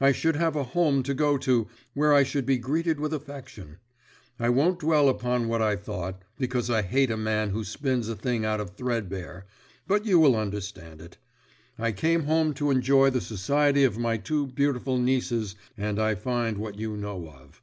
I 0.00 0.10
should 0.10 0.34
have 0.34 0.56
a 0.56 0.64
home 0.64 1.04
to 1.04 1.14
go 1.14 1.38
to 1.38 1.68
where 1.94 2.12
I 2.12 2.24
should 2.24 2.44
be 2.44 2.58
greeted 2.58 2.98
with 2.98 3.14
affection. 3.14 3.78
I 4.36 4.48
won't 4.48 4.80
dwell 4.80 5.08
upon 5.08 5.46
what 5.46 5.62
I 5.62 5.76
thought, 5.76 6.20
because 6.36 6.68
I 6.68 6.82
hate 6.82 7.08
a 7.08 7.16
man 7.16 7.50
who 7.50 7.62
spins 7.62 8.08
a 8.08 8.16
thing 8.16 8.44
out 8.44 8.76
threadbare, 8.76 9.46
but 9.86 10.04
you 10.04 10.18
will 10.18 10.34
understand 10.34 11.00
it. 11.00 11.18
I 11.78 11.92
came 11.92 12.24
home 12.24 12.52
to 12.54 12.72
enjoy 12.72 13.10
the 13.10 13.20
society 13.20 13.84
of 13.84 13.96
my 13.96 14.16
two 14.16 14.48
beautiful 14.48 14.98
nieces, 14.98 15.54
and 15.78 16.00
I 16.00 16.16
find 16.16 16.58
what 16.58 16.76
you 16.80 16.96
know 16.96 17.28
of. 17.28 17.62